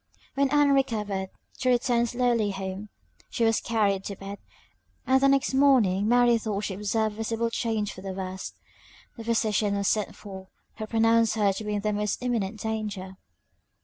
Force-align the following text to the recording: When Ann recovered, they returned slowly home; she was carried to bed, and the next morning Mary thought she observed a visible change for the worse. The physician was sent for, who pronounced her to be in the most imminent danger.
When 0.33 0.49
Ann 0.49 0.71
recovered, 0.71 1.29
they 1.63 1.69
returned 1.69 2.09
slowly 2.09 2.49
home; 2.49 2.89
she 3.29 3.43
was 3.43 3.59
carried 3.61 4.03
to 4.05 4.15
bed, 4.15 4.39
and 5.05 5.21
the 5.21 5.27
next 5.27 5.53
morning 5.53 6.07
Mary 6.07 6.39
thought 6.39 6.63
she 6.63 6.73
observed 6.73 7.13
a 7.13 7.17
visible 7.17 7.51
change 7.51 7.93
for 7.93 8.01
the 8.01 8.11
worse. 8.13 8.51
The 9.15 9.23
physician 9.23 9.77
was 9.77 9.87
sent 9.87 10.15
for, 10.15 10.47
who 10.79 10.87
pronounced 10.87 11.35
her 11.35 11.53
to 11.53 11.63
be 11.63 11.75
in 11.75 11.81
the 11.81 11.93
most 11.93 12.23
imminent 12.23 12.59
danger. 12.61 13.17